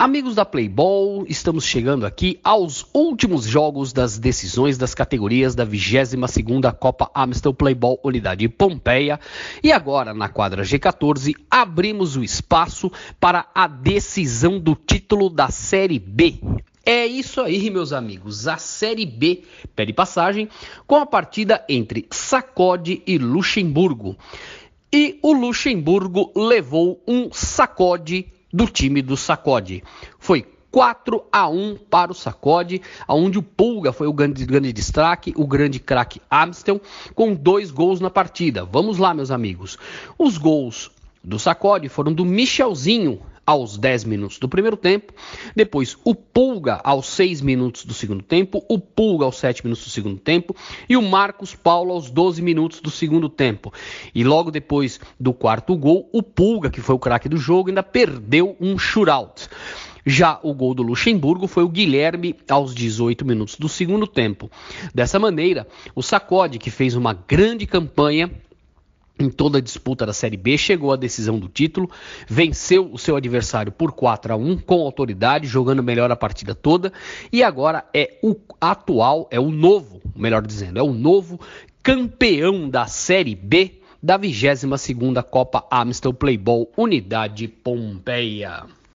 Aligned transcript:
Amigos 0.00 0.34
da 0.34 0.46
Playball, 0.46 1.26
estamos 1.28 1.62
chegando 1.62 2.06
aqui 2.06 2.40
aos 2.42 2.86
últimos 2.94 3.44
jogos 3.44 3.92
das 3.92 4.18
decisões 4.18 4.78
das 4.78 4.94
categorias 4.94 5.54
da 5.54 5.66
22ª 5.66 6.72
Copa 6.72 7.10
Amstel 7.14 7.52
Playball 7.52 8.00
Unidade 8.02 8.48
Pompeia. 8.48 9.20
E 9.62 9.70
agora, 9.70 10.14
na 10.14 10.30
quadra 10.30 10.62
G14, 10.62 11.34
abrimos 11.50 12.16
o 12.16 12.24
espaço 12.24 12.90
para 13.20 13.48
a 13.54 13.66
decisão 13.66 14.58
do 14.58 14.74
título 14.74 15.28
da 15.28 15.50
Série 15.50 15.98
B. 15.98 16.40
É 16.82 17.04
isso 17.04 17.42
aí, 17.42 17.70
meus 17.70 17.92
amigos. 17.92 18.48
A 18.48 18.56
Série 18.56 19.04
B 19.04 19.42
pede 19.76 19.92
passagem 19.92 20.48
com 20.86 20.96
a 20.96 21.04
partida 21.04 21.62
entre 21.68 22.06
Sacode 22.10 23.02
e 23.06 23.18
Luxemburgo. 23.18 24.16
Luxemburgo 25.40 26.30
levou 26.36 27.02
um 27.08 27.32
sacode 27.32 28.26
do 28.52 28.66
time 28.66 29.00
do 29.00 29.16
Sacode. 29.16 29.82
Foi 30.18 30.46
4 30.70 31.24
a 31.32 31.48
1 31.48 31.78
para 31.88 32.12
o 32.12 32.14
Sacode, 32.14 32.80
onde 33.08 33.38
o 33.38 33.42
Pulga 33.42 33.92
foi 33.92 34.06
o 34.06 34.12
grande, 34.12 34.44
grande 34.44 34.72
destaque, 34.72 35.32
o 35.36 35.46
grande 35.46 35.80
craque 35.80 36.20
Amstel, 36.30 36.80
com 37.14 37.34
dois 37.34 37.70
gols 37.70 38.00
na 38.00 38.10
partida. 38.10 38.64
Vamos 38.64 38.98
lá, 38.98 39.12
meus 39.14 39.30
amigos. 39.30 39.78
Os 40.18 40.38
gols 40.38 40.90
do 41.22 41.38
Sacode 41.38 41.88
foram 41.88 42.12
do 42.12 42.24
Michelzinho 42.24 43.20
aos 43.46 43.76
10 43.76 44.04
minutos 44.04 44.38
do 44.38 44.48
primeiro 44.48 44.76
tempo, 44.76 45.12
depois 45.54 45.96
o 46.04 46.14
Pulga 46.14 46.80
aos 46.84 47.06
6 47.08 47.40
minutos 47.40 47.84
do 47.84 47.92
segundo 47.92 48.22
tempo, 48.22 48.64
o 48.68 48.78
Pulga 48.78 49.24
aos 49.24 49.38
7 49.38 49.64
minutos 49.64 49.84
do 49.84 49.90
segundo 49.90 50.18
tempo 50.18 50.54
e 50.88 50.96
o 50.96 51.02
Marcos 51.02 51.54
Paulo 51.54 51.92
aos 51.92 52.10
12 52.10 52.40
minutos 52.42 52.80
do 52.80 52.90
segundo 52.90 53.28
tempo. 53.28 53.72
E 54.14 54.22
logo 54.22 54.50
depois 54.50 55.00
do 55.18 55.32
quarto 55.32 55.76
gol, 55.76 56.08
o 56.12 56.22
Pulga, 56.22 56.70
que 56.70 56.80
foi 56.80 56.94
o 56.94 56.98
craque 56.98 57.28
do 57.28 57.36
jogo, 57.36 57.68
ainda 57.68 57.82
perdeu 57.82 58.56
um 58.60 58.78
shootout. 58.78 59.48
Já 60.04 60.40
o 60.42 60.54
gol 60.54 60.74
do 60.74 60.82
Luxemburgo 60.82 61.46
foi 61.46 61.62
o 61.62 61.68
Guilherme 61.68 62.34
aos 62.48 62.74
18 62.74 63.24
minutos 63.24 63.56
do 63.56 63.68
segundo 63.68 64.06
tempo. 64.06 64.50
Dessa 64.94 65.18
maneira, 65.18 65.66
o 65.94 66.02
Sacode, 66.02 66.58
que 66.58 66.70
fez 66.70 66.94
uma 66.94 67.12
grande 67.12 67.66
campanha, 67.66 68.30
em 69.22 69.30
toda 69.30 69.58
a 69.58 69.60
disputa 69.60 70.06
da 70.06 70.12
Série 70.12 70.36
B, 70.36 70.56
chegou 70.56 70.92
à 70.92 70.96
decisão 70.96 71.38
do 71.38 71.48
título, 71.48 71.90
venceu 72.28 72.90
o 72.92 72.98
seu 72.98 73.16
adversário 73.16 73.70
por 73.70 73.92
4 73.92 74.32
a 74.32 74.36
1 74.36 74.58
com 74.58 74.80
autoridade, 74.80 75.46
jogando 75.46 75.82
melhor 75.82 76.10
a 76.10 76.16
partida 76.16 76.54
toda, 76.54 76.92
e 77.32 77.42
agora 77.42 77.84
é 77.94 78.18
o 78.22 78.36
atual, 78.60 79.28
é 79.30 79.38
o 79.38 79.50
novo, 79.50 80.00
melhor 80.16 80.46
dizendo, 80.46 80.78
é 80.78 80.82
o 80.82 80.92
novo 80.92 81.40
campeão 81.82 82.68
da 82.68 82.86
Série 82.86 83.34
B 83.34 83.80
da 84.02 84.18
22ª 84.18 85.22
Copa 85.22 85.66
Amstel 85.70 86.14
Playball 86.14 86.70
Unidade 86.76 87.48
Pompeia. 87.48 88.79